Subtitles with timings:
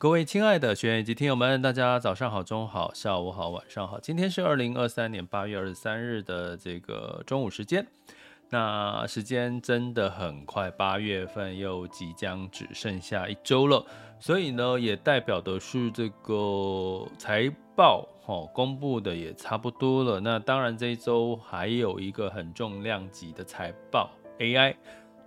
[0.00, 4.00] 各位亲爱的学员以及听友们，大家早上好、中午好、下午好、晚上好。
[4.00, 7.86] 今天是二零二三年八月二十三日的这个中午时间，
[8.48, 13.84] 那时间真的很快，八月份又即将只剩下一周了，
[14.18, 20.18] 所以呢，也代表的是这个财报哦公布的也差不多了。
[20.18, 24.74] 那当然这一周还有一个很重量级的财报，AI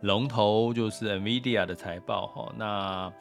[0.02, 3.14] 龙头就是 NVIDIA 的财报哈，那。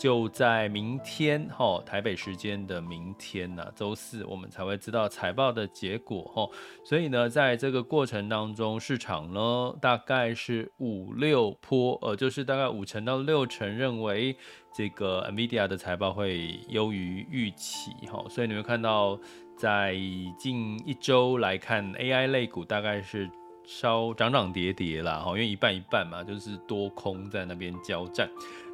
[0.00, 6.48] 就在明天哈，台北时间的明天呢，周四我们才会知道财报的结果哈。
[6.82, 14.34] 所以呢，在这个过程当中，市场呢大概是五六波，呃，就是大概五成到六成认为
[14.72, 18.24] 这个 NVIDIA 的财报会优于预期哈。
[18.30, 19.20] 所以你会看到，
[19.54, 19.94] 在
[20.38, 23.30] 近一周来看，AI 类股大概是。
[23.66, 28.28] 稍涨涨跌跌啦，哈，因为一半一半嘛，就是多空在那边交战，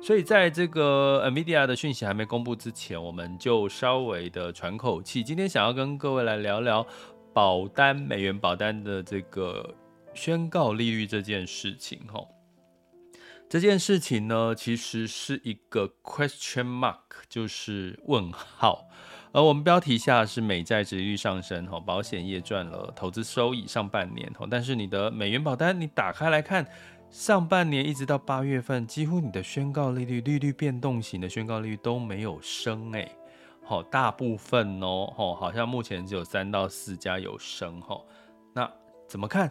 [0.06, 5.20] 所以在这个 NVIDIA 的讯息还没公布之前，我们就稍微的喘口气。
[5.20, 6.86] 今天想要跟各位来聊聊
[7.34, 9.74] 保单、美元保单的这个
[10.14, 12.24] 宣告利率这件事情，哈，
[13.50, 18.86] 这件事情呢，其实是一个 question mark，就是问号。
[19.32, 26.64] 而我们标题下是美债殖利率上升，哈，保险业赚了投资收益上半年，哈，但是你的美元保单你打开来看，
[27.10, 33.10] 上半年一直到八月份，几乎你的宣告利率、利率变动型的宣告利率都没有升，哎，
[33.64, 38.00] 好，大部分哦，好像目前只有三到四家有升，哈，
[38.52, 38.70] 那
[39.08, 39.50] 怎么看？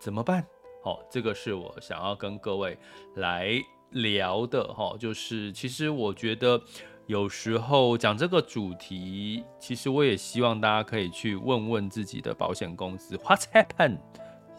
[0.00, 0.44] 怎么办？
[0.82, 2.78] 好，这个是我想要跟各位
[3.16, 3.50] 来
[3.90, 6.60] 聊的，哈，就是其实我觉得。
[7.08, 13.98] 有时候讲这个主题，其实我也希望大家可以去问问自己的保险公司，What's happened？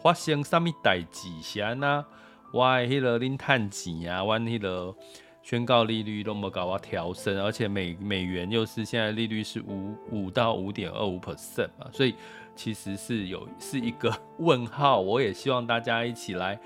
[0.02, 1.28] 发生什么代志？
[1.42, 2.06] 先啊，
[2.52, 4.94] 我迄个恁趁钱啊，我迄个
[5.42, 12.14] 宣告利率都没搞我调升，而且美美元又是现在利率是五五到五点二五 percent 嘛，所以
[12.54, 15.00] 其实是有是一个问号。
[15.00, 16.58] 我也希望大家一起来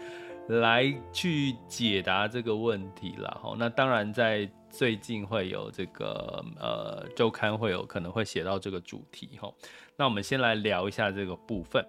[0.48, 3.40] 来去解答这个问题了。
[3.42, 4.48] 吼，那当然在。
[4.74, 9.52] 最近会有这个呃周刊会有可能会写到这个主题哈，
[9.98, 11.86] 那我们先来聊一下这个部分。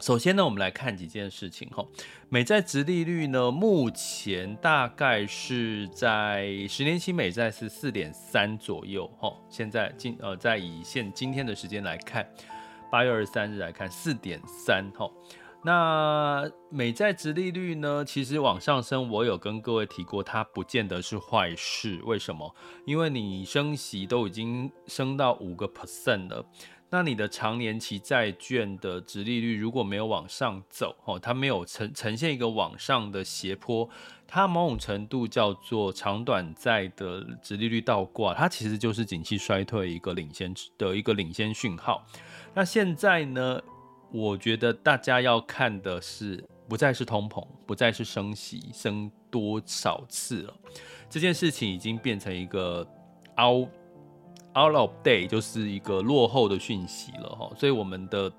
[0.00, 1.84] 首先呢，我们来看几件事情哈。
[2.28, 9.34] 美债殖利率呢，目前大概是在十年期美债是四点三左右哈。
[9.48, 12.24] 现在今呃在以现今天的时间来看，
[12.92, 15.10] 八月二十三日来看四点三哈。
[15.64, 18.04] 那美债殖利率呢？
[18.04, 22.00] 其实往上升，我有跟各位提过，它不见得是坏事。
[22.04, 22.54] 为什么？
[22.86, 26.46] 因为你升息都已经升到五个 percent 了，
[26.90, 33.88] 那你的长年期债券的殖利率如果没有往上走，哦，它没有呈呈现一个往上的斜坡，
[34.26, 42.06] 它某种程度叫做长短债的殖利率倒挂，它其实就是景气衰退一个领先的一个领先讯号。
[42.54, 43.60] 那现在呢？
[44.10, 50.56] 我觉得大家要看的是，不再是通膨，不再是升息升多少次了，
[51.10, 52.88] 这件事情已经变成一个
[53.36, 53.68] 凹
[54.56, 57.50] out of date，就是一个落后的讯息了哈。
[57.56, 58.32] 所以我们的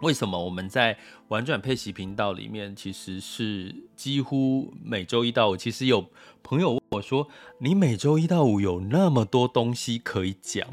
[0.00, 0.96] 为什么我们在
[1.28, 6.10] 玩转配息频道里面，其实是几乎每周一到五，其实有
[6.42, 10.68] 朋友问我说，你每周一到五有那么多东西可以讲？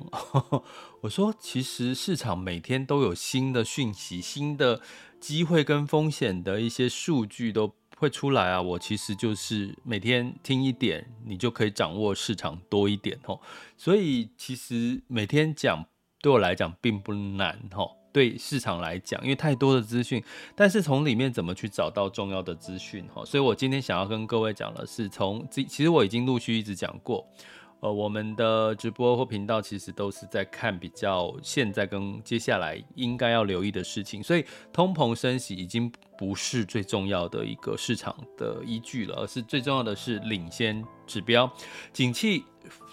[1.02, 4.82] 我说，其实市场每天都有新的讯息、新的
[5.20, 8.62] 机会跟风险的一些数据都会出来啊。
[8.62, 13.40] 我其实就是每天听一点，你就可以掌握市场多一点哦。
[13.78, 15.86] 所以其实每天讲
[16.22, 17.92] 对我来讲并不难哦。
[18.12, 20.22] 对市场来讲，因为太多的资讯，
[20.56, 23.24] 但是从里面怎么去找到重要的资讯哈？
[23.24, 27.24] 所以我今天想要跟各位讲的是，从其实我已经陆续一直讲过。
[27.82, 41.50] 呃，我们的直播或频道其实都是在看比较现在跟接下来应该要留意的事情，所以通膨升息已经不是最重要的一个市场的依据了，而是最重要的是领先指标，
[41.94, 42.44] 景气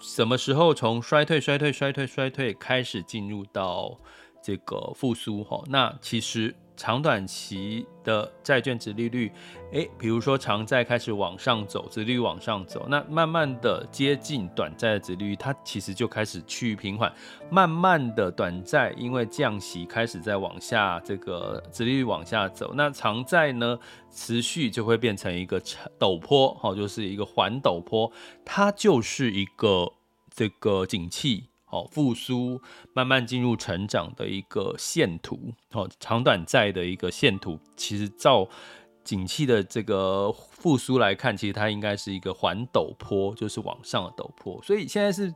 [0.00, 3.98] 什么时候从衰退、衰退、衰退、衰退开始进入到
[4.46, 5.60] 这个复苏哈？
[5.66, 9.32] 那其实长短期的债券殖利率，
[9.72, 17.12] 诶，比如说长债开始往上走，殖利率往上走，那慢慢的接近短债的殖利率，它其实就开始趋于平缓。
[17.50, 23.76] 慢慢的，短债因为降息开始在往下，这个殖利率往下走，那长债呢，
[24.12, 25.60] 持续就会变成一个
[25.98, 28.12] 陡坡，哈，就是一个环陡坡，
[28.44, 29.90] 它就是一个
[30.32, 31.46] 这个景气。
[31.76, 32.60] 哦，复苏
[32.94, 38.48] 慢慢进入成长的一个线图，哦，长短债的一个线图，其实照
[39.04, 44.60] 景气的这个复苏来看，其实它应该是一个环陡坡，就是往上的陡坡。
[44.62, 45.34] 所以现在是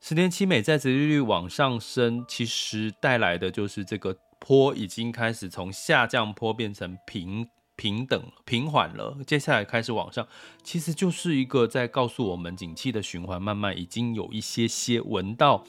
[0.00, 7.48] 十年期美债殖利率往上升，其实带来的就是这个坡已经开始从下降坡变成平。
[7.82, 10.24] 平等平缓了，接下来开始往上，
[10.62, 15.64] 其实就是一个在告诉我们，景气的循环慢慢已经有一些些闻到，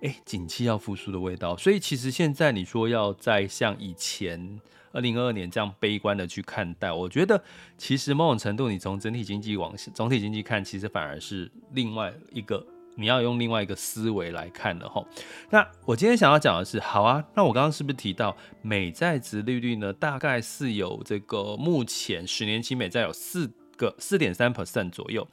[0.00, 1.54] 哎，景气要复苏的味道。
[1.58, 4.58] 所以其实现在你说要再像以前
[4.92, 7.44] 二零二二年这样悲观的去看待，我觉得
[7.76, 12.66] 其实某种程度，你从整体经济往总体经济看，其实反而是另外一个。
[12.96, 15.02] 你要用另外一个思维来看了哈。
[15.48, 19.92] 那我今天想要讲的是，好啊，那我刚刚是不是提到美债殖利率呢？
[19.92, 25.26] 大概是有这个目前十年期美债有四个四点三 percent 左右，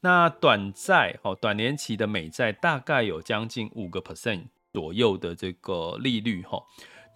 [0.00, 6.60] 那短债哦，短年期的美债大概有将近五个 percent 左右的这个利率哈。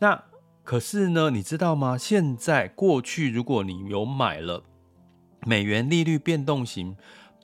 [0.00, 0.22] 那
[0.62, 1.99] 可是呢，你知道吗？
[1.99, 4.62] 现在过去如果你有买了
[5.46, 6.96] 美元利率变动型。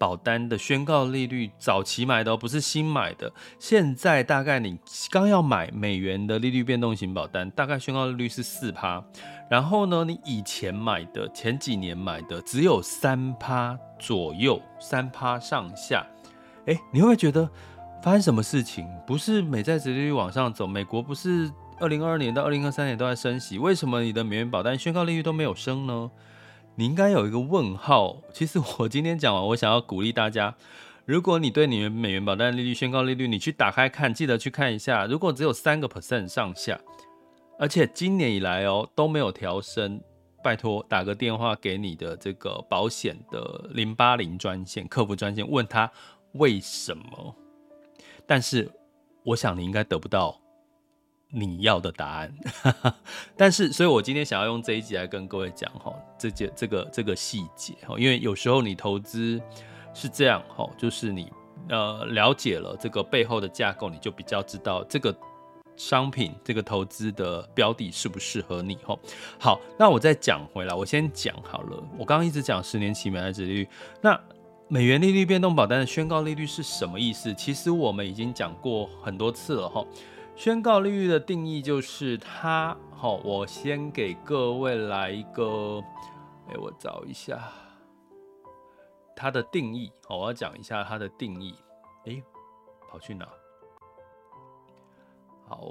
[0.02, 3.32] 保单的宣告利率，早期买的不是新买的。
[3.60, 4.76] 现在大概你
[5.08, 9.00] 刚要买美元的利率变动型保单，大概宣告利率是四趴。
[9.48, 16.04] 然后呢，你以前买的前几年买的只有三趴左右，三趴上下。
[16.66, 17.48] 诶，你会不会觉得
[18.02, 18.84] 发生什么事情？
[19.06, 21.48] 不是美债殖利率往上走，美国不是
[21.78, 26.10] 二零二二年到二零二三年都在升息，为什么你的美元保单宣告利率都没有升呢？
[26.74, 28.22] 你应该有一个问号。
[28.32, 30.54] 其实我今天讲完，我想要鼓励大家，
[31.04, 35.06] 如果你对你们美元保单利率宣告利率，你去打开看，记得去看一下。
[35.06, 36.80] 如果只有三个 percent 上下，
[37.58, 40.00] 而且今年以来哦都没有调升，
[40.42, 45.90] 拜托打个电话给你的这个保险的零八零专线客服专线，问他
[46.32, 47.36] 为什么。
[48.26, 48.70] 但是
[49.24, 50.41] 我想你应该得不到。
[51.34, 52.34] 你要的答案，
[53.34, 59.40] 但是，所以我今天想要用这一集来跟各位讲哈，这件这个这个细节哈，因为有时候你投资
[59.94, 61.32] 是这样哈，就是你
[61.70, 65.16] 呃了解了这个背后的架构，你就比较知道这个
[65.74, 68.94] 商品这个投资的标的适不适合你哈。
[69.40, 73.68] 好，那我再讲回来，我先讲好了，我刚刚一直讲十年期美债利率，
[74.02, 74.20] 那
[74.68, 77.32] 美元利率变动保单的宣告利率是什么意思？
[77.32, 79.82] 其实我们已经讲过很多次了哈。
[80.34, 85.80] 宣告利率的定义就是它，好，我先给各位来一个，
[86.48, 87.40] 哎，我找一下
[89.14, 91.54] 它的定义，好，我要讲一下它的定义，
[92.06, 92.22] 哎，
[92.90, 93.28] 跑去哪？
[95.46, 95.70] 好，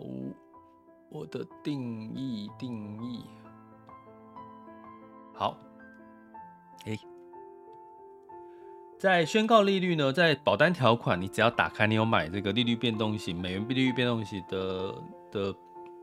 [1.10, 3.26] 我的定义定义，
[5.34, 5.58] 好，
[6.86, 7.11] 哎。
[9.02, 14.94] 在宣告利率呢，在保单条款，你只要打开，你有买这个利率变动型美元利率变动型的
[15.32, 15.56] 的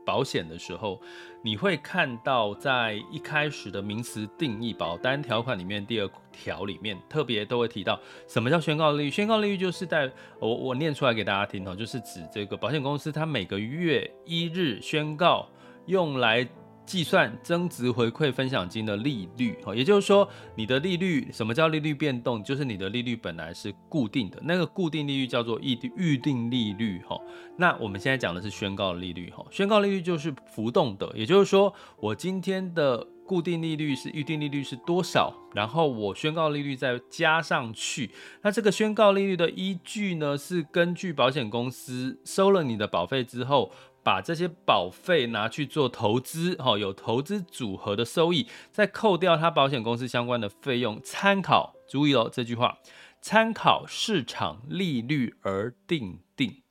[0.05, 0.99] 保险的时候，
[1.41, 9.09] 你会看到在一开始的名词定义保单条款里面第二条里面特别都会提到什么叫宣告利率。
[9.09, 15.47] 宣告利率就是在我我念出来给大家听哦，就是指这个保险公司它每个月一日宣告
[15.85, 16.45] 用来。
[16.89, 22.43] 计算增值回馈分享金的利率，也就是说，你的利率，什么叫利率变动？
[22.43, 27.15] 就是你的利率本来是固定的，那个固定利率叫做预预定利率，哈。
[27.57, 29.45] 那我们现在讲的是宣告利率，哈。
[29.51, 38.09] 宣告利率就是浮动的，也就是说，我今天的固定利率是预定利率是多少，然后我宣告利率再加上去。
[38.41, 43.71] 那这个宣告利率的依据呢，是根据保险公司收了你的保费之后。
[44.03, 52.79] 把这些保费拿去做投资，哈，有投资组合的收益，再扣掉它保险公司相关的费用，参考，注意哦，这句话，
[53.21, 56.61] 参考市场利率而定定。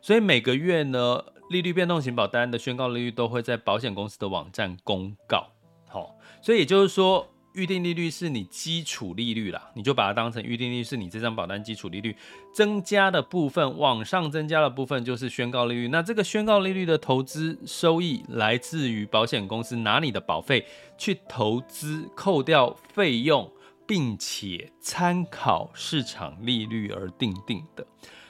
[0.00, 5.52] 所以每个月呢，利率变动型保单的宣告利率都会在保险公司的网站公告，
[5.88, 7.28] 好，所以也就是说。
[7.54, 12.16] 预定利率是你基础利率啦，你就把它当成预定利率是你这张保单基础利率，
[12.54, 15.88] 增加的部分往上增加的部分就是宣告利率。
[15.88, 20.64] 那这个宣告利率的投资收益来自于保险公司拿你的保费
[20.96, 23.50] 去投资，扣掉费用，
[23.86, 27.86] 并且参考市场利率而定定的。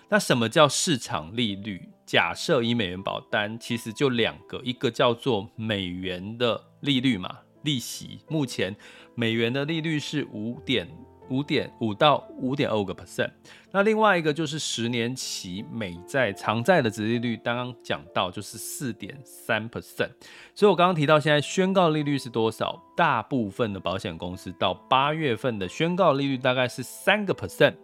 [0.09, 1.89] 那什么叫市场利率？
[2.05, 8.75] 假设以美元保单，其实就两个，一个叫做美元的利率嘛，利息，目前
[9.15, 10.89] 美元的利率是五点。
[11.31, 13.31] 五点五到五点二五个 percent，
[13.71, 20.11] 那另外一个就是十年期美债长债的殖利率，刚刚讲到就是四点三 percent，
[20.57, 22.83] 所以我刚刚提到现在宣告利率是多少？
[22.97, 27.75] 大部分的保险公司到八月份的宣告利率大概是三个 percent，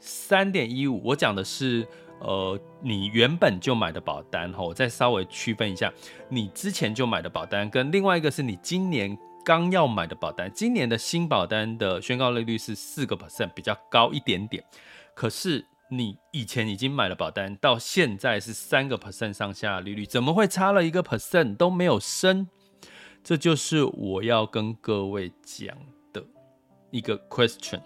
[0.00, 1.00] 三点一五。
[1.04, 1.86] 我讲的是
[2.20, 5.92] 呃你原本就买的保单哈，我再稍微区分一下，
[6.28, 9.18] 你之前就买的保单跟另外一个是你今年。
[9.42, 14.62] 刚要买的保单，今年的新保单的宣告利率是四个 percent，比较高一点点。
[15.14, 22.48] 可是你以前已经买了保单，到现在是三个 percent 上下利率，怎么会差了一个 percent 都没有升？
[23.24, 25.74] 这就是我要跟各位讲
[26.12, 26.22] 的
[26.90, 27.80] 一个 question。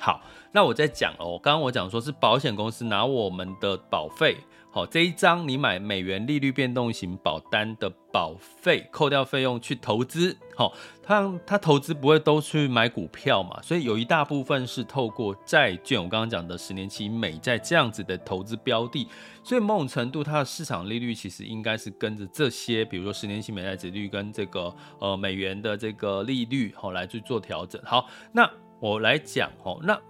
[0.00, 4.38] 好，那我再讲哦，刚刚我讲说是保险公司拿我们的保费。
[4.72, 10.36] 好，这一张你买美元利率变动型保单的保费，扣掉费用去投资。
[10.54, 19.08] 好，他他投资不会都去买股票嘛，所以有一大部分是透过债券，我刚刚讲的十年期美债这样子的投资标的，
[19.42, 27.82] 所以某种程度它的市场利率其实应该是跟着这些，比如说十年期美债利率跟这个呃美元的这个利率好来去做调整。
[27.84, 28.48] 好，那
[28.80, 30.00] 我来讲哦，那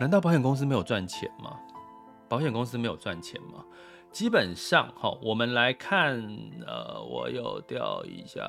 [0.00, 1.60] 难道保险公司没有赚钱吗？
[2.28, 3.64] 保险公司没有赚钱吗？
[4.10, 6.26] 基本上哈，我们来看，
[6.66, 8.42] 呃，我有调一下，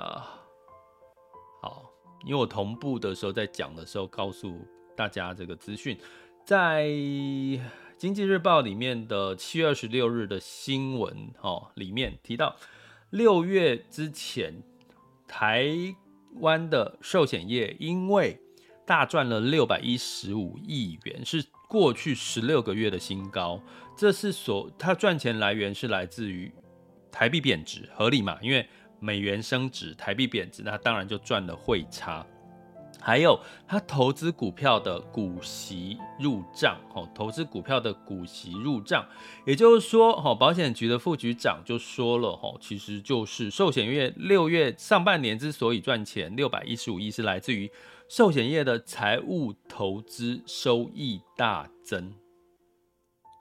[1.62, 1.91] 好，
[2.24, 4.57] 因为我同步的时候在讲的时候告诉
[4.95, 5.97] 大家这个资讯，
[6.45, 6.88] 在
[7.97, 12.55] 经济日报里面的七月二十六日的新闻哦里面提到，
[13.09, 14.63] 六月之前
[15.27, 15.67] 台
[16.39, 18.39] 湾的寿险业因为
[18.88, 23.62] 大赚了六百一十五亿元，是过去十六个月的新高。
[23.98, 26.50] 这是所它赚钱来源是来自于
[27.12, 28.38] 台币贬值，合理嘛？
[28.41, 28.65] 因为
[29.01, 32.25] 美元升值，台币贬值，那当然就赚了汇差。
[33.00, 39.06] 还有他投资股票的股息入账，哦，投资股票的股息入账，
[39.46, 47.70] 也就是说，哦，保险局的副局长就说了，哦，其实就是寿险业六月上半年之所以赚钱六百一十五亿，是来自于
[48.10, 52.14] 寿险业的财务投资收益大增。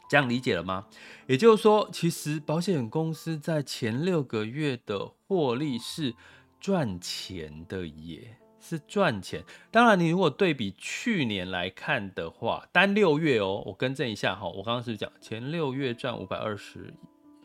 [0.08, 0.86] 这样理解了吗？
[1.26, 6.14] 也就是说，其实保险公司在前六个月的获利是
[6.60, 9.42] 赚钱的，也是赚钱。
[9.72, 16.94] 当然，你如果对比去年来看的话，单六月哦，我更正一下哈，我刚刚是讲前六月赚五百二十，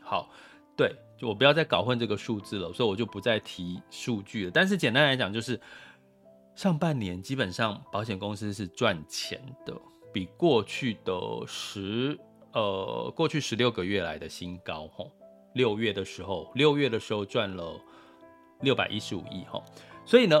[0.00, 0.30] 好，
[0.76, 4.52] 对，就我不要再搞混这个数字了，所以我就不再提数据了。
[4.54, 5.60] 但是简单来讲，就是
[6.62, 9.74] 上半年基本上保险公司是赚钱的，
[10.12, 11.12] 比过去的
[11.44, 12.16] 十。
[12.52, 15.10] 呃，过去十六个月来的新高，吼，
[15.54, 17.80] 六月的时候，六月的时候赚了
[18.60, 19.64] 六百一十五亿，吼，
[20.04, 20.40] 所以呢，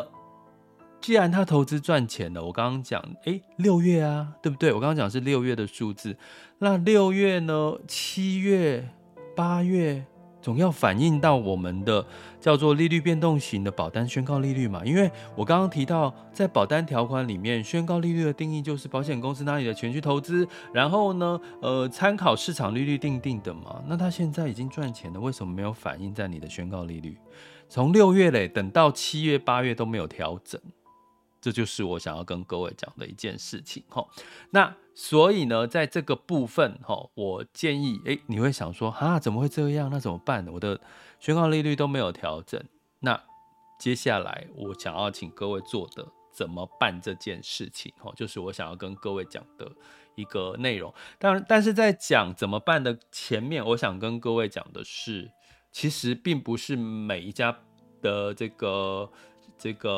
[1.00, 4.72] 既然他投资赚钱了，我刚刚讲，哎，六月啊，对不对？
[4.72, 6.16] 我刚刚讲是六月的数字，
[6.58, 8.88] 那六月呢，七月、
[9.34, 10.06] 八月。
[10.42, 12.04] 总要反映到我们的
[12.40, 23.82] 叫做利率变动型的保单宣告利率嘛，因为我刚刚提到在保单条款里面，宣告利率的定义就是保险公司拿你的钱去投资，然后呢，呃，参考市场利率定定的嘛。
[23.86, 27.16] 那他现在已经赚钱了，为什么没有反映在你的宣告利率？
[27.68, 30.60] 从六月嘞，等到七月、八月都没有调整。
[31.42, 34.06] 这就是我想要跟各位讲的一件事情哈。
[34.50, 39.90] 那所以呢，在这个部分哈，我建议，诶，你会想说，啊，怎么会这样？
[39.90, 40.46] 那怎么办？
[40.46, 40.80] 我的
[41.18, 42.62] 宣告利率都没有调整。
[43.00, 43.20] 那
[43.80, 49.68] 接下来我想要请各位做的怎么办这件事情哈，就是我想要跟各位讲的
[50.14, 50.94] 一个内容。
[51.18, 55.32] 当然，但是在讲怎么办的前面，我想跟各位讲的是，
[55.72, 57.58] 其实并不是每一家
[58.00, 59.10] 的这个。
[59.62, 59.88] 这个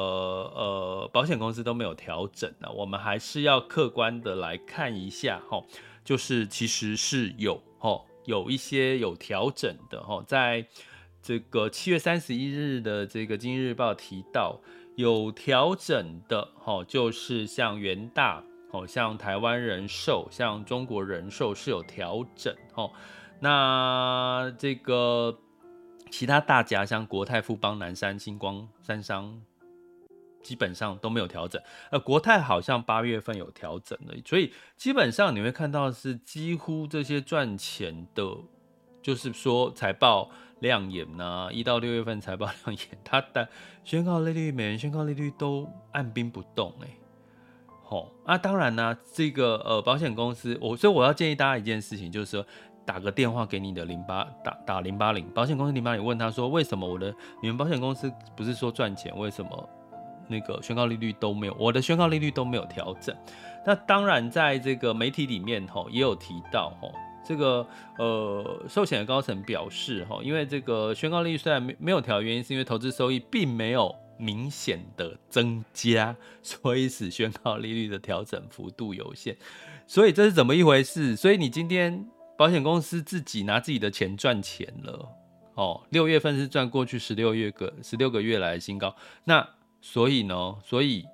[0.55, 5.65] 呃，保险公司都没有调整呢，我们还是要客观的来看一下哈，
[6.05, 10.67] 就是其实是有哈，有一些有调整的哈，在
[11.23, 14.61] 这个七月三十一日的这个《经济日报》提到
[14.97, 22.91] 有调整的哈，就是像元大哦，像台湾人寿，像中国人寿是有调整哈，
[23.41, 25.39] 那这个
[26.11, 29.41] 其他大家像国泰、富邦、南山、星光、三商。
[30.45, 31.61] 基本上都没有调整，
[31.91, 38.23] 呃，国泰好像八月份有调整了，所以基本上你会看到是几乎这些赚钱的，
[39.03, 43.49] 就是说财报亮眼呐、一到六月份财报亮眼，它的
[43.83, 46.89] 宣告利率、美元宣告利率都按兵不动哎，
[47.83, 52.47] 好、哦，那、啊、当然呢、这个呃保险公司，我所以我要建议大家一件事情，就是说
[52.87, 55.27] 打个电话给你的零八打打零八零。
[55.31, 59.69] 保险公司零八零，问他说，为什么我的你们保险公司不是说赚钱，为什么
[60.29, 63.15] 那个宣告利率都没有，我的宣告利率都没有调整？
[63.67, 67.67] 那当然，在这个媒体里面吼也有提到吼，这个
[67.99, 79.37] 呃寿险的高层表示吼，因为这个宣告利率虽然没没有调，原因是因为投资收益并没有明显的增加，所以使宣告利率的调整幅度有限。
[79.87, 81.17] 所以这是怎么一回事？
[81.17, 82.07] 所以你今天。
[82.37, 85.09] 保险公司自己拿自己的钱赚钱了，
[85.55, 89.49] 哦，六月份是赚过去十六月个十六个月来的新高，那
[89.87, 91.05] 所以呢，所以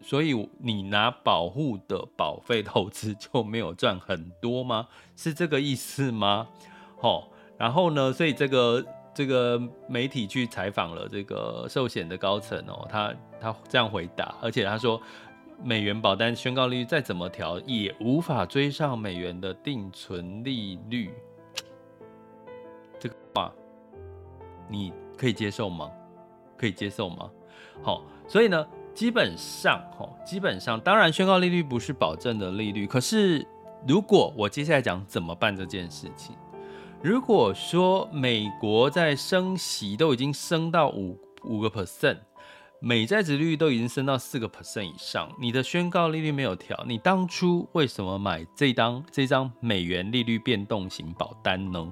[0.00, 4.86] 所以你拿保护的保费投资就没有赚很多吗？
[5.16, 6.46] 是这个意思吗？
[7.00, 7.24] 哦，
[7.58, 15.02] 然后呢，所以这个这个媒体去采访了这个寿险的高层哦，他他这样回答，而且他说。
[15.62, 21.14] 美元保单宣告利率再怎么调，也无法追上美元的定存利率。
[22.98, 23.52] 这个话
[24.68, 25.88] 你可以接受吗？
[26.56, 27.30] 可以接受吗？
[27.82, 32.86] 好，所以呢，基本上，哈，基本上，当然，宣告利率不是保证的利率。
[32.86, 33.46] 可是，
[33.86, 36.34] 如果我接下来讲怎么办这件事情，
[37.02, 42.18] 如果说美国在升息都已经升到五五个 percent。
[42.80, 51.90] 美债殖利率都已经升到四个 percent 以上，你的宣告利率没有调，你当初为什么买这张这张美元利率变动型保单呢？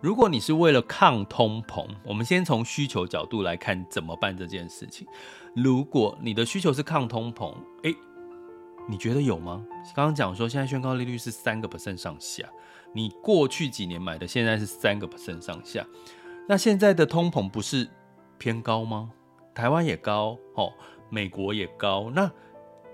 [0.00, 5.06] 如果你是为了抗通膨，我们先从需求角度来看怎么办这件事情。
[5.54, 7.94] 如果你的需求是抗通膨，诶，
[8.88, 9.62] 你觉得有吗？
[9.94, 12.48] 刚刚讲说现在宣告利率是三个 percent 上下，
[12.94, 15.86] 你过去几年买的现在是三个 percent 上下，
[16.48, 17.86] 那现在的通膨不是
[18.38, 19.10] 偏高吗？
[19.54, 20.72] 台湾也高，哦，
[21.10, 22.30] 美国也高，那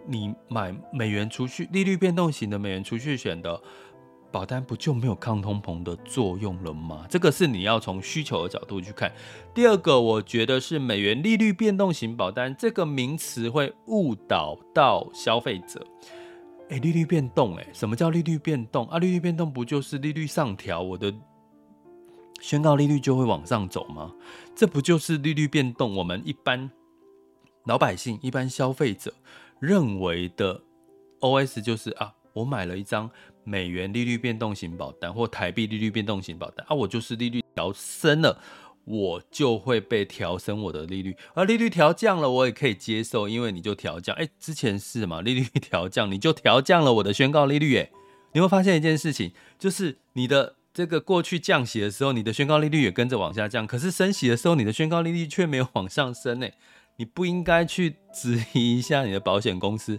[0.09, 3.63] 你买美元储蓄利率变动型的美元储蓄险的
[4.37, 7.07] 保单，不就没有抗通膨的作用了吗？
[7.09, 9.11] 这个是你要从需求的角度去看。
[9.55, 15.83] 第二个，我觉得是美元利率变动型保单这个名词会误导到消费者。
[16.69, 18.99] 哎，利率变动，哎，什么叫利率变动啊？
[18.99, 21.15] 利率变动不就是利率上调，我的？
[22.39, 24.13] 宣告利率就会往上走吗？
[24.55, 25.97] 这不就是利率变动？
[25.97, 26.71] 我们一般
[27.65, 29.15] 老百姓、一般消费者
[29.61, 30.61] 认为的
[31.21, 33.11] OS 就是啊，我买了一张
[33.47, 38.39] 美元利率变动型保单或台币利率变动型保单啊，我就是利率调升了，
[38.85, 44.15] 我就会被调升我的利率；而利率调降了，我也可以接受，因为你就调降。
[44.17, 47.77] 哎，之前是什么，利率调降，你就调降了我的宣告利率。
[47.79, 47.91] 哎，
[48.33, 50.57] 你会发现一件事情，就是你的。
[50.77, 56.47] 这个过去降息的时候，你的宣告利率也跟着往下降，可是升息的时候，你的宣告利率却没有往上升呢。
[56.97, 59.99] 你不应该去质疑一下你的保险公司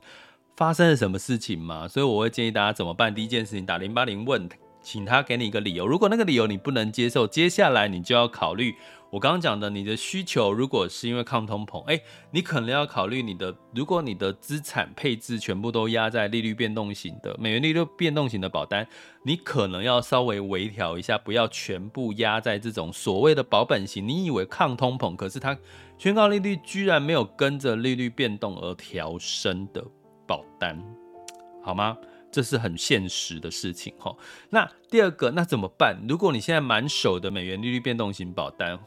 [0.58, 1.88] 发生了什么事情吗？
[1.88, 3.14] 所以我会建议大家怎么办？
[3.14, 4.50] 第一件事情，打零八零问，
[4.82, 5.86] 请他给你一个理由。
[5.86, 8.74] 如果那个理由你不能接受，接下来你就要考虑。
[9.12, 18.86] 我刚刚讲的，你的需求如果是因为抗通膨，诶，你可能要考虑你的，如果你的资产配置全部都压在利率变动型的美元利率变动型的保单，
[19.24, 24.06] 你可能要稍微微调一下，不要全部压在这种所谓的保本型。
[24.06, 25.56] 你以为抗通膨，可是它
[26.00, 29.82] 宣告利率居然没有跟着利率变动而调升的
[30.28, 30.78] 保单，
[31.64, 31.98] 好吗？
[32.30, 34.16] 这是很现实的事情哈。
[34.50, 35.98] 那第二个，那怎么办？
[36.08, 38.78] 如果你现在满手的美元利率变动型保单，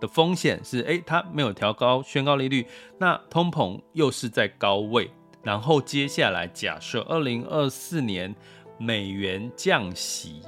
[0.00, 2.64] 的风险是，诶，它没有调高宣告利率，
[2.96, 5.10] 那通膨又是在高位，
[5.42, 8.34] 然后接下来假设二零二四年
[8.78, 10.40] 美元降息，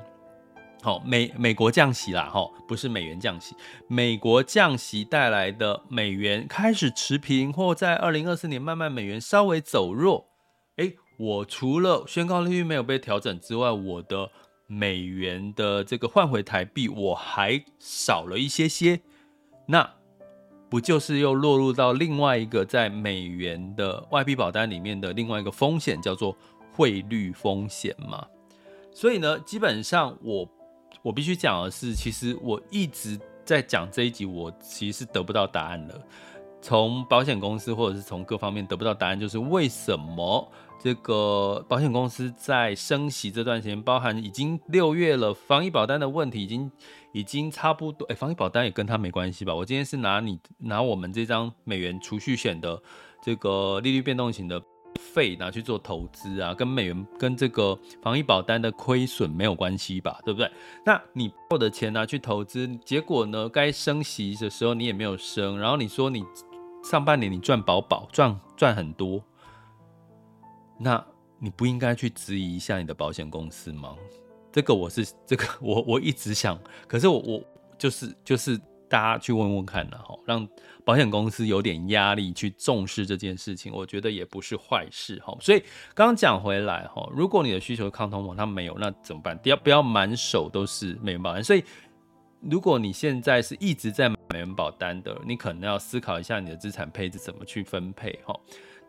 [0.82, 3.54] 好，美美国降息啦，哈，不是美元降息，
[3.86, 10.26] 美国降息带来的美元开始持平，或在二零二四年慢慢美元稍微走弱，
[10.78, 14.28] 诶，我除了宣告利率没有被调整之外，我的
[14.66, 19.00] 美元的这个换回台币我还少了一些些。
[19.66, 19.88] 那
[20.68, 26.36] 不就是又落入到另外一个在美元的外币保单里面的另外一个风险，叫做
[26.72, 28.26] 汇率风险吗？
[28.92, 30.44] 所以呢，基本上我
[31.02, 36.00] 我必须讲的是，其实我一直在讲这一集，我其实是得不到答案了。
[36.60, 40.48] 从保险公司或者是从各方面得不到答案，就是为什么
[40.80, 46.70] 这个保险公司在升息这段时间，包含已经六月了，防疫保单的问题已经。
[47.14, 49.54] 已经差不多，哎，防疫保单也跟他没关系吧？
[49.54, 52.82] 我今天是拿你拿我们这张美元储蓄险的
[53.22, 54.58] 这个利率变动型的
[54.98, 60.20] 费拿去做投资啊，跟美元跟这个防疫保单的亏损没有关系吧？
[60.24, 60.50] 对不对？
[60.84, 63.48] 那你报的钱拿去投资，结果呢？
[63.48, 66.24] 该升息的时候你也没有升，然后你说你
[66.82, 69.22] 上半年你赚饱饱赚赚很多，
[70.78, 71.04] 那
[71.38, 73.96] 你不应该去质疑一下你的保险公司吗？
[74.50, 77.44] 这个我是这个我我一直想，可是我我
[77.78, 78.60] 就是就是
[78.92, 80.46] 大家去问问看呢哈，让
[80.84, 85.34] 保险公司有点压力去重视这件事情，我觉得也不是坏事哈。
[85.40, 85.60] 所以
[85.94, 89.40] 刚刚讲回来哈，如果你的需求抗通膨它没有，那怎么办？
[89.44, 91.42] 要不要满手都是美元保单？
[91.42, 91.64] 所以
[92.42, 98.38] 如果你现在是一直在买美元保单的，你可能要思考一下你的资产配置怎么去分配哈。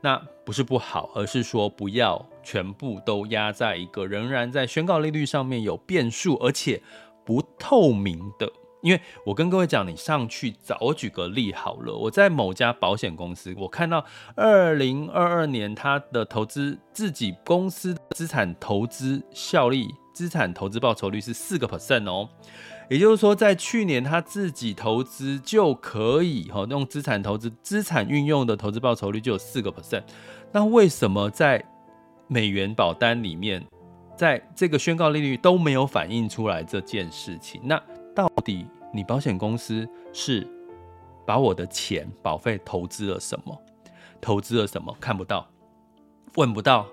[0.02, 6.82] 那不是不好，而是说不要全部都压在一个仍然在宣告利率上面有变数，而且
[7.24, 8.52] 不透明的。
[8.84, 22.28] 因为我跟各位讲，你上去找，我举个例好了，我在某家保险公司，我看到二零二二年他的投资自己公司的资产投资效益、资产投资报酬率是四个 percent 哦。
[22.90, 30.04] 也就是说，在去年他自己投资就可以哈，用资产投资、资产运用的投资报酬率就有四个 percent。
[30.52, 31.64] 那为什么在
[32.28, 33.66] 美元保单里面，
[34.18, 37.62] 在这个宣告利率都没有反映出来这件事情？
[37.64, 37.82] 那
[38.16, 40.48] 到底你保险公司是
[41.26, 43.62] 把我的钱保费投资了什么？
[44.22, 44.96] 投资了什么？
[45.00, 45.48] 看不到，
[46.36, 46.88] 问不到，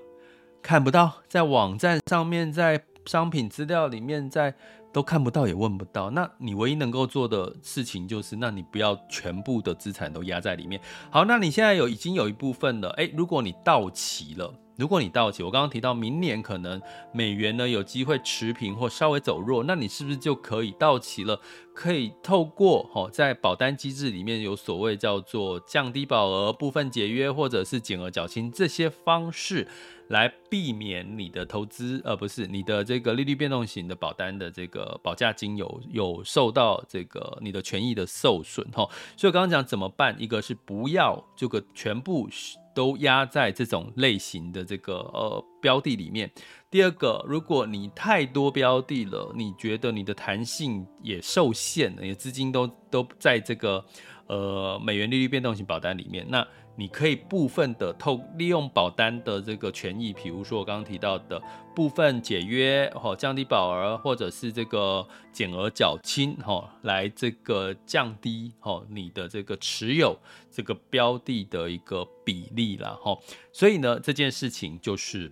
[0.63, 4.55] 看不到，在网站上面，在商品资料里面，在。
[4.93, 10.81] 都看不到也问不到，那你唯一能够做的事情就是，那你不要全部的资产都压在里面。
[11.11, 16.81] 好，那你现在有已经有一部分了，诶，如果你到期了，如果你到期，我刚刚提到明年可能
[17.13, 21.39] 美元呢有机会持平或稍微走弱，那你是不是就可以到期了？
[21.75, 29.69] 可以透过哦，在保单机制里面有所谓叫做降低保额、部分解约或者是减额缴清这些方式。
[30.11, 38.89] 来避免你的投资，呃，不是你的这个利率变动型的保单的这个保价金有有受到这个你的权益的受损哈。
[39.17, 40.17] 所以我刚刚讲怎么办？
[40.19, 42.29] 一个是不要这个全部
[42.75, 46.29] 都压在这种类型的这个呃标的里面。
[46.69, 53.85] 第二个，如果你太多标的了，你觉得你的弹性也受限了，你的资金都都在这个
[54.27, 56.45] 呃美元利率变动型保单里面，那。
[56.77, 61.41] 你可以部分的透利用保单的这个权益，比如说我刚刚提到的
[61.75, 70.17] 部分解约，哈，降低保额，或者是这个减额缴清，哈，来这个降低哈你的这个持有
[70.51, 73.19] 这个标的的一个比例了，哈。
[73.53, 75.31] 所以呢，这件事情就是，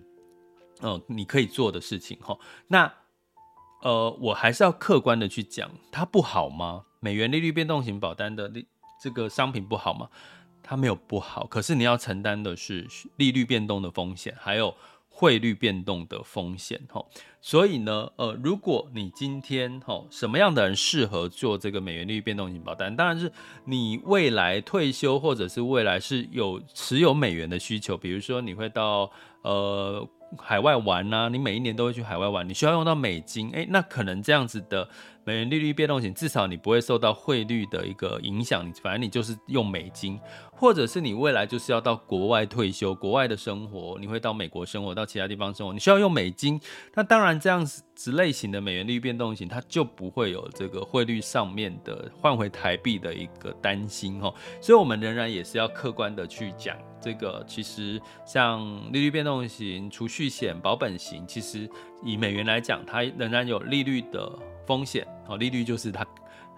[0.81, 2.37] 嗯，你可以做的事情，哈。
[2.67, 2.93] 那，
[3.81, 6.85] 呃，我还是要客观的去讲，它不好吗？
[6.99, 8.67] 美元利率变动型保单的利
[9.01, 10.09] 这个商品不好吗？
[10.69, 14.75] 它没有不好，可是你要承担的是利率变动的风险，还有
[15.09, 17.09] 汇率变动的风险，吼。
[17.41, 22.95] 所以呢，呃，如果你今天吼什么样的人适合做这个美元利率变动型保单？
[22.95, 23.31] 当然是
[23.65, 29.09] 你未来退休或者是未来是有持有美元的需求，比如说你会到
[29.41, 34.87] 呃海外玩啊，你每一年都会去海外玩，你需要用到美金，诶，那可能这样子的。
[35.29, 46.59] 美元利率变动型，至少你不会受到汇率的一个影响，你反正你就是用美金，或者是你未来就是要到国外退休，国外的生活，你会到美国生活，到其他地方生活，你需要用美金，
[46.95, 61.69] 那当然这样子类型的美元利率变动型，它就不会有这个汇率上面的换回台币的一个担心哈，所以我们仍然也是要客观的去讲这个，其实像利率变动型、储蓄险、保本型，其实
[62.03, 64.27] 以美元来讲，它仍然有利率的。
[64.69, 66.05] 风险哦，利率就是它，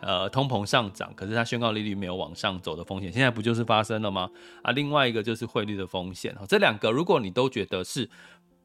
[0.02, 4.30] 呃，通膨上涨，可是它宣告利率没有往上走的风险，现在不就是发生了吗？
[4.64, 8.10] 啊，另外一个就是汇率的风险，这两个如果你都觉得是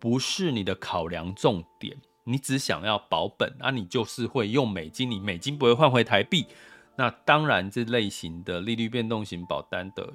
[0.00, 6.44] 不是你的考量重点，你只想要保本，那、你就是会用美金，你美金不会换回台币，
[6.96, 10.12] 那当然这类型的利率变动型保单的。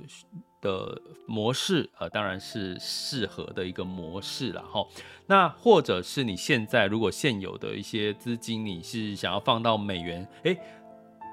[0.61, 4.85] 的模式，呃，当然是适合的一个模式了哈。
[5.25, 10.55] 那或者是你现在如果现有的一些资金，你是想要放到美元，诶，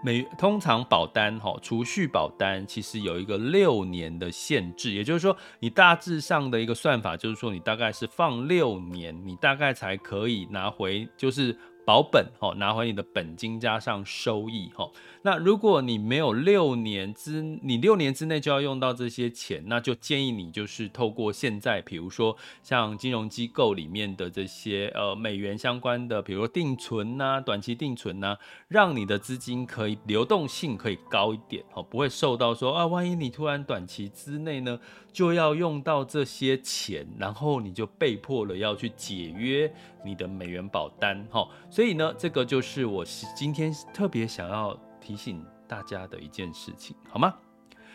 [0.03, 11.55] 美通常保单哈，储蓄保单其实有一个六年的限制，也就是说，你大致上的一个算法就是说，你大概是放六年，你大概才可以拿回，就是。
[11.89, 14.93] 保本哦，拿回你的本金加上收益哦。
[15.23, 28.37] 那如果你没有六年之，你六年之内就要用到这些钱，那就建议你就是透过现在，比如说像金融机构里面的这些呃美元相关的，比如说定存呐、短期定存呐，
[28.69, 34.79] 让你的资金可以流动性可以高一点哦，不会受到说啊，万一你突然短期之内呢
[35.11, 39.73] 就要用到这些钱，然后你就被迫了要去解约
[40.05, 41.49] 你的美元保单哈。
[41.79, 43.05] 所以呢，这个就是我
[43.37, 47.33] 今天特别想要提醒大家的一件事情，好吗？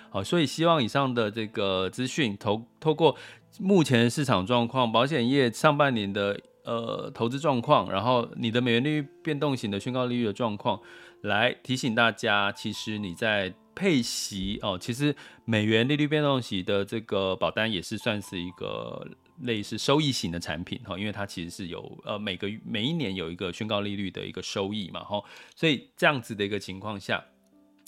[0.09, 3.13] 好，所以希望以上的这个资讯，透透过
[3.59, 10.79] 目前市场状况，保险业上半年的呃投资状况，然后你的美元利率变动型的宣告利率的状况，
[11.19, 19.05] 来提醒大家，其实你在配息哦，其实美元利率变动型的这个保单也是算是一个
[19.41, 25.21] 类似收益型的产品哈，因为它其实是有呃每个每一年有一个宣告利率的一个收益嘛哈，
[25.55, 27.23] 所以这样子的一个情况下。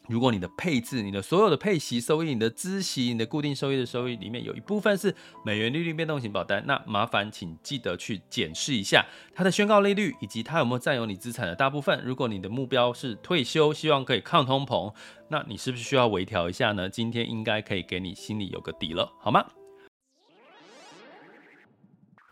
[0.08, 9.04] 如果你的配置、你的所有的配息收益、你的孳息、你的固定收益的收益里面有一部分是美元利率变动型保单，那麻烦请记得去检视一下
[9.34, 12.00] 它的宣告利率以及它有没有占有你资产的大部分。
[12.06, 14.94] 如果你的目标是退休，希望可以抗通膨，
[15.28, 16.88] 那你是不是需要微调一下呢？
[16.88, 19.44] 今天应该可以给你心里有个底了，好吗？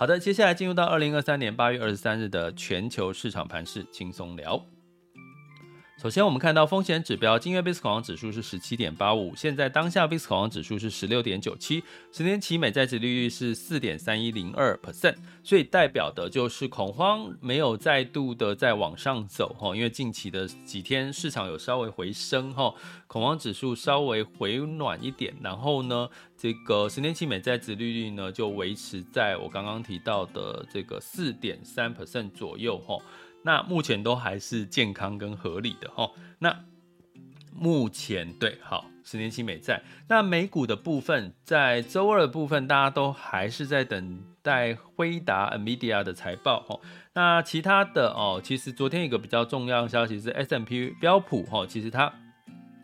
[0.00, 4.58] 好的，接下来进入到二零二三年八月二十三日的全球市场盘势轻松聊。
[6.00, 22.72] 首先，我们看到风险指标，今月 VIX 恐慌指数是十七点八五，现在当下 VIX 恐慌指数是十六点九七，十年期美债殖利率是四点三一零二 percent，所以代表的就是恐慌没有再度的再往上走哈，因为近期的几天市场有稍微回升哈，
[23.06, 32.96] 恐慌指数稍微回暖一点，然后呢，这个十年期美债殖利率呢就维持在我刚刚提到的这个四点三 percent 左右哈。
[33.42, 36.10] 那目前都还是健康跟合理的哦。
[36.38, 36.64] 那
[37.52, 39.82] 目前对，好，十年期美债。
[40.08, 46.80] 那美股的部分，在周二的部分，大家都还是在等待辉达、NVIDIA 的财报哦。
[47.12, 52.12] 那其他的哦，其实昨天一个比较重要的消息是 S M P 标普哦，其实它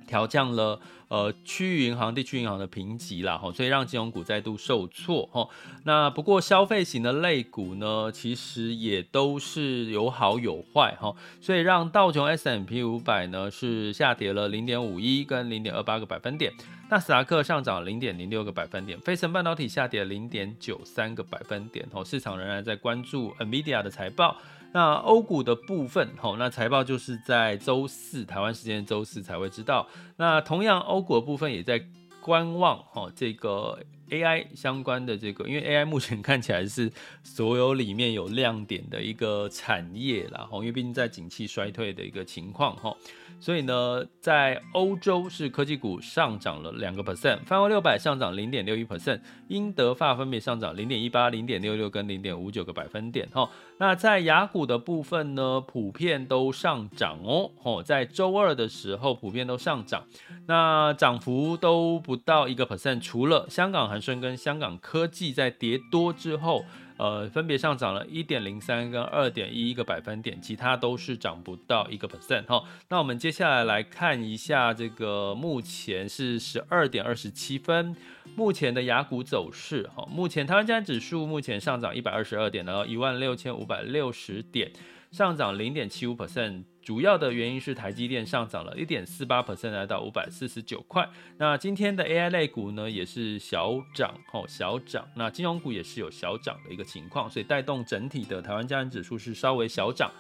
[0.07, 0.81] 调降了。
[1.09, 5.49] 呃，区域银行、地区银行的评级啦，哈，所以让金融股再度受挫，哈。
[5.85, 11.15] 那不过消费型的类股呢，其实也都是有好有坏，哈。
[11.41, 16.53] 所以让道琼 s m p 五百呢是下跌了零点五一跟零点二八个百分点，
[16.91, 22.03] 纳斯达克上涨零点零六个百分点，费城半导体下跌零点九三个百分点，哈。
[22.03, 24.37] 市场仍然在关注 NVIDIA 的财报。
[24.77, 29.89] 那欧股的部分，吼，那财报就是在周四，台湾时间周四才会知道。
[30.19, 31.83] 那同样，欧股的部分也在
[32.21, 33.79] 观望，吼，这个
[34.11, 36.91] AI 相关的这个，因为 AI 目前看起来是
[37.23, 42.97] 所有里面有亮点的一个产业啦，吼，因为毕竟在景气衰退的一个情况，吼。
[43.39, 53.29] 所以呢，在欧洲是科技股上涨了两个 percent，泛欧六百上涨零点六一 percent，英德法分别上涨零点一八、零点六六跟零点五九个百分点。
[53.35, 57.51] 哈，那在雅股的部分呢，普遍都上涨哦。
[57.63, 60.07] 哦，在周二的时候普遍都上涨，
[60.47, 66.65] 那涨幅都不到一个 percent，除了香港恒生跟香港科技在跌多之后。
[66.99, 72.65] 呃，分别上涨了一点零三跟二点一一个百分点，其他都是涨不到一个 percent 哈。
[72.89, 77.95] 那我们接下来来看一下这个目前是十二点二十七分，
[78.35, 80.09] 目前的雅股走势哈。
[80.11, 84.73] 目前台湾加指数目前上涨一百二十二点，然后一万六千五百六十点，
[85.11, 86.63] 上涨零点七五 percent。
[86.87, 91.05] 主要的原因是台积电上涨了一点四八 percent，来到五百四十九块。
[91.37, 95.05] 那今天的 AI 类股呢，也是小涨，哦，小涨。
[95.17, 100.13] 那金融股也是有小涨的一个情况，所以带动整体的台湾加权指数是稍微小涨，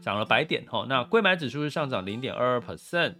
[0.00, 0.86] 涨了百点，哈。
[0.88, 3.14] 那柜买指数是上涨零点二二 percent。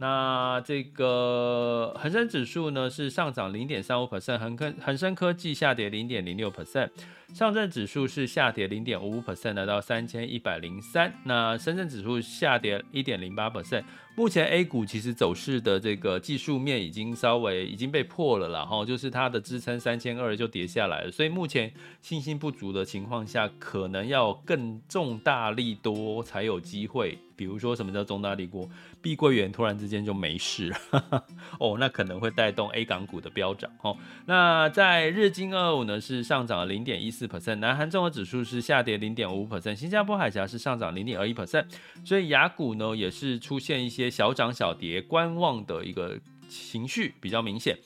[0.00, 6.90] 那这个恒生指数呢是上涨零点三五 percent，恒科恒生科技下跌零点零六 percent，
[7.34, 11.12] 上证指数是下跌零点五五 percent，来到三千一百零三。
[11.24, 13.84] 那深圳指数下跌一点零八 percent。
[14.16, 27.16] 目前 A 股其实走势的这个技术面已经稍微已经被破了啦，哈，就是它的支撑三千二就跌下来了，所以目前信心不足的情况下，可能要更重大利多才有机会。
[27.36, 28.68] 比如说什么叫重大利多？
[29.00, 31.24] 碧桂园突然之间就没事了，
[31.60, 33.96] 哦，那可能会带动 A 港股的飙涨，哦。
[34.26, 41.64] 那在日经二五呢是上涨了零点一四 percent，南韩综合指数是下跌零点五 percent，新加坡海峡是上涨零点二一 percent，
[42.04, 44.08] 所以雅股呢也是出现一些。
[44.18, 47.78] 小涨小跌，观望的一个情绪比较明显。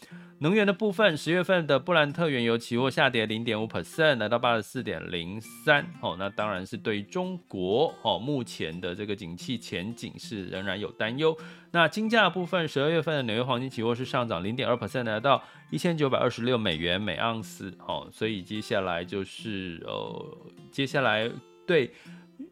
[0.42, 5.86] 能源的部分，十月份的布兰特原油期货下跌零点五 percent，来到八十四点零三。
[6.00, 11.36] 哦，那当然是对于中国哦目前的这个景气前景是仍然有担忧。
[11.70, 17.72] 那金价部分，十二月份的纽约黄金期货是上涨零点二 percent，来到一千九百二十六美元每盎司。
[17.86, 20.38] 哦，所以接下来就是呃，
[20.72, 21.30] 接下来
[21.64, 21.88] 对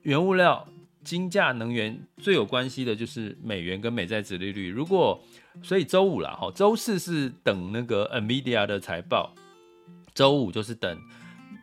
[0.03, 0.64] 原物料、
[1.03, 4.68] 金价、能源最有关系的就是美元跟美债殖利率。
[4.68, 5.20] 如果
[5.62, 9.35] 所以周五啦，哈，周四是等那个 NVIDIA 的财报，
[10.14, 10.99] 周五就是等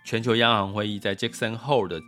[0.05, 2.01] 全球央行会议在 Jackson Hole 的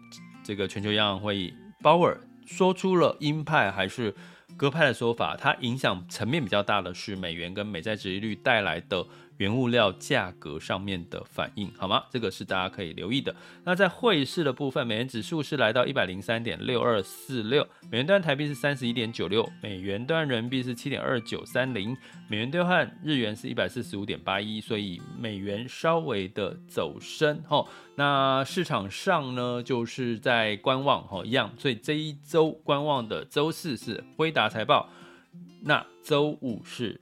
[0.43, 4.13] 这个全球央行会议，鲍尔说出了鹰派还是
[4.55, 9.05] 鸽派的说法，它影响层面比较大的是美元跟美债收益率带来的。
[9.39, 12.03] 原物料价格上面的反应，好吗？
[12.11, 13.33] 这个是大家可以留意的。
[13.63, 21.95] 那在汇市的部分，美元指数是来到一百零三点六二四六，美元兑台币是三十一点九六，美元兑人民币是七点二九三零，
[22.27, 27.41] 美元兑换日元是一百四十五点八一，所以美元稍微的走升。
[27.47, 31.49] 哈，那市场上呢，就是在观望，哈，一样。
[31.57, 34.89] 所以这一周观望的周四是辉达财报，
[35.61, 36.99] 那周五是。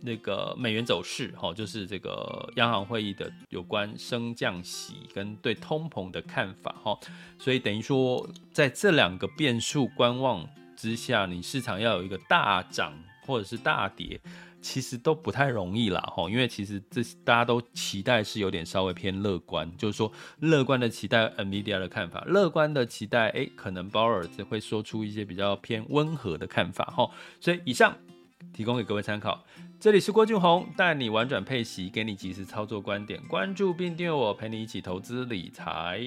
[0.00, 6.98] 那个美元走势，哈，就是这个央行会议的有关升降息跟对通膨的看法，哈，
[7.38, 12.94] 所以等于说，在这两个变数观望之下，你市场要有一个大涨
[13.26, 14.18] 或者是大跌，
[14.64, 27.94] 其实都不太容易啦，吼，因为其实这大家都期待是有点稍微偏乐观，就是说乐观的期待 NVIDIA 的看法，乐观的期待，哎，可能鲍尔只会说出一些比较偏温和的看法，吼，所以以上
[28.54, 29.44] 提供给各位参考。
[29.78, 33.20] 这里是郭俊宏，带你玩转配息，给你及时操作观点。
[33.28, 36.00] 关注并订阅我，陪你一起投资理财。